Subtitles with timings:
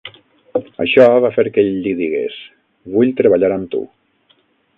[0.85, 2.41] Això va fer que ell li digués:
[2.97, 3.85] Vull treballar amb tu.